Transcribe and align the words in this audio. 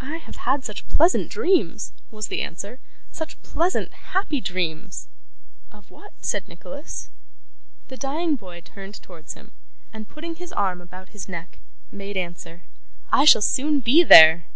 'I 0.00 0.16
have 0.16 0.36
had 0.48 0.64
such 0.64 0.88
pleasant 0.88 1.30
dreams,' 1.30 1.92
was 2.10 2.28
the 2.28 2.40
answer. 2.40 2.78
'Such 3.10 3.36
pleasant, 3.42 3.92
happy 4.16 4.40
dreams!' 4.40 5.08
'Of 5.70 5.90
what?' 5.90 6.14
said 6.22 6.48
Nicholas. 6.48 7.10
The 7.88 7.98
dying 7.98 8.34
boy 8.36 8.62
turned 8.62 8.94
towards 9.02 9.34
him, 9.34 9.50
and, 9.92 10.08
putting 10.08 10.36
his 10.36 10.54
arm 10.54 10.80
about 10.80 11.10
his 11.10 11.28
neck, 11.28 11.58
made 11.90 12.16
answer, 12.16 12.62
'I 13.12 13.26
shall 13.26 13.42
soon 13.42 13.80
be 13.80 14.02
there! 14.02 14.46